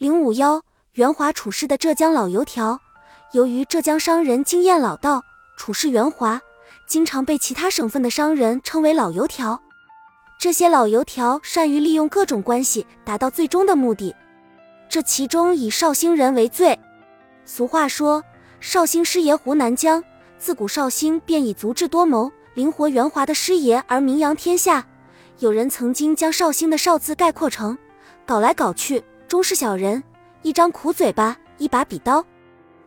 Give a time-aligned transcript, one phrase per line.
[0.00, 0.62] 零五幺，
[0.94, 2.80] 圆滑处事的浙江老油条。
[3.32, 5.22] 由于浙江商人经验老道，
[5.58, 6.40] 处事圆滑，
[6.86, 9.60] 经常被其他省份的商人称为老油条。
[10.38, 14.16] 这些老油条善于利用各种关系达到最终的目的，
[14.88, 16.80] 这其中以绍兴人为最。
[17.44, 18.24] 俗话说
[18.58, 20.02] ：“绍兴师爷胡南江”，
[20.40, 24.86] 自古绍兴便以足智多谋、灵活圆滑的师爷而名扬天下。
[25.40, 27.76] 有人曾经将绍兴的“绍”字概括成
[28.24, 30.02] “搞来搞去，终是小人”，
[30.42, 32.26] 一张苦嘴巴，一把笔刀，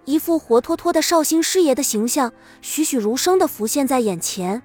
[0.03, 4.61] 一副活脱脱的绍兴师爷的形象栩栩如生地浮现在眼前。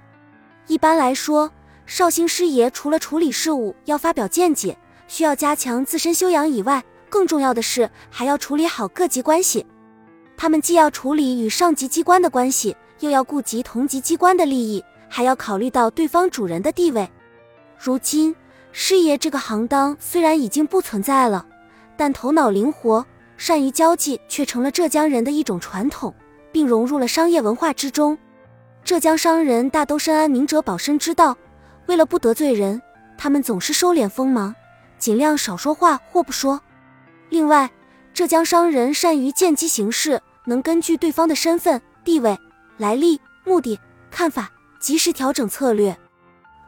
[0.67, 1.49] 一般来说，
[1.85, 4.77] 绍兴师爷除了处理事务要发表见解，
[5.07, 9.65] 需要加强自身修养以外，更重要的是还要处理好各级关系。
[10.35, 17.09] 他们既要处理与上级机关的关系，又要顾及同级机关的利益，还要考虑到对方主人的地位。
[17.77, 18.35] 如今，
[18.73, 21.45] 师爷这个行当虽然已经不存在了，
[21.99, 26.15] 但头脑灵活、善于交际却成了浙江人的一种传统，
[26.49, 28.17] 并融入了商业文化之中。
[28.85, 31.35] 浙江商人大都深谙明哲保身之道。
[31.87, 32.81] 为了不得罪人，
[33.17, 34.55] 他们总是收敛锋芒，
[34.97, 36.61] 尽量少说话或不说。
[37.27, 37.69] 另外，
[38.13, 42.39] 浙江商人善于见机行事，能根据对方的身份、地位、
[42.77, 43.77] 来历、目的、
[44.09, 45.97] 看法，及时调整策略，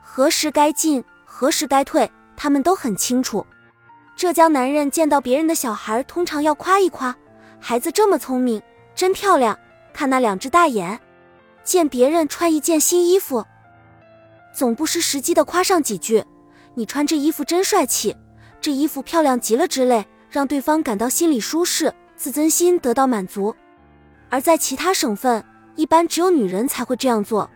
[0.02, 3.46] 何时该进，何时该退，他们都很清楚。
[4.22, 7.18] 浙江男人见到别人的小孩，通常要夸一夸，
[7.60, 8.62] 孩子这么聪明，
[8.94, 9.58] 真漂亮，
[9.94, 11.00] 看那两只大眼。
[11.64, 13.44] 见别人穿一件新衣服。
[14.54, 16.24] 总不失时机的夸上几句，
[16.76, 18.16] 你穿这衣服真帅气，
[18.62, 23.56] 这衣服漂亮极了之类，让对方感到心里舒适，自尊心得到满足。
[24.30, 25.44] 而在其他省份，
[25.76, 27.50] 一般只有女人才会这样做。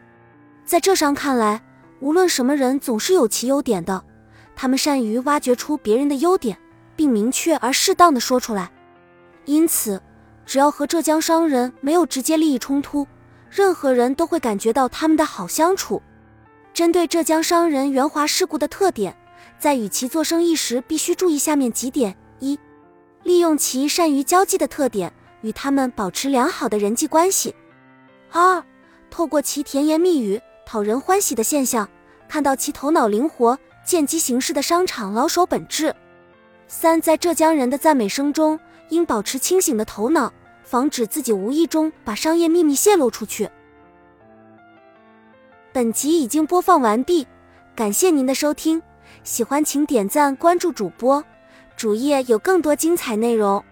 [0.66, 1.62] 在这上看来，
[2.00, 4.04] 无论什么人总是有其优点的，
[4.56, 6.58] 他们善于挖掘出别人的优点，
[6.95, 8.72] 并明确而适当的说出来。
[9.45, 10.02] 因此，
[10.45, 13.06] 只要和浙江商人没有直接利益冲突，
[13.50, 16.02] 任何人都会感觉到他们的好相处。
[16.74, 19.16] 针对浙江商人圆滑世故的特点，
[19.59, 22.59] 在与其做生意时必须注意下面几点：一、
[23.24, 27.53] 利用其善于交际的特点，与他们保持良好的人际关系；
[28.31, 28.63] 二、
[29.09, 31.88] 透过其甜言蜜语讨人欢喜的现象，
[32.28, 35.94] 看到其头脑灵活、见机行事的商场老手本质；
[36.68, 38.59] 三、在浙江人的赞美声中，
[38.90, 43.47] 应保持清醒的头脑，防止自己无意中把商业秘密泄露出去。
[45.72, 47.28] 本集已经播放完毕，
[47.75, 48.81] 感谢您的收听，
[49.24, 51.24] 喜欢请点赞关注主播，
[51.78, 53.63] 主页有更多精彩内容。